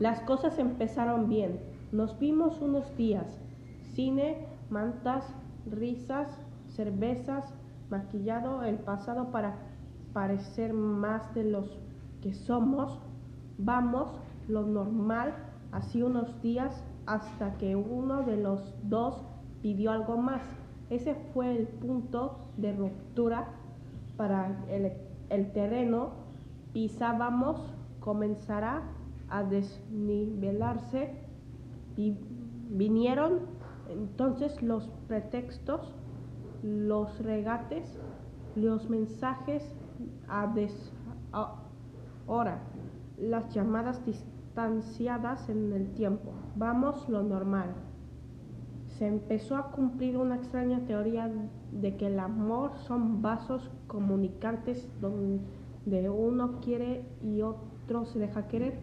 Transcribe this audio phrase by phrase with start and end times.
[0.00, 1.60] Las cosas empezaron bien.
[1.92, 3.38] Nos vimos unos días.
[3.92, 5.24] Cine, mantas,
[5.70, 6.26] risas,
[6.68, 7.44] cervezas,
[7.90, 9.56] maquillado el pasado para
[10.14, 11.78] parecer más de los
[12.22, 12.98] que somos.
[13.58, 14.08] Vamos,
[14.48, 15.34] lo normal,
[15.70, 19.22] así unos días hasta que uno de los dos
[19.60, 20.40] pidió algo más.
[20.88, 23.48] Ese fue el punto de ruptura
[24.16, 26.10] para el, terreno.
[26.72, 27.60] Pisábamos,
[28.00, 28.82] comenzará
[29.30, 31.14] a desnivelarse.
[31.96, 32.16] y
[32.70, 33.40] vinieron
[33.90, 35.92] entonces los pretextos,
[36.62, 37.98] los regates,
[38.54, 39.62] los mensajes
[40.28, 42.62] a deshora,
[43.18, 46.32] las llamadas distanciadas en el tiempo.
[46.56, 47.74] Vamos lo normal.
[48.98, 51.30] Se empezó a cumplir una extraña teoría
[51.72, 58.78] de que el amor son vasos comunicantes donde uno quiere y otro se deja querer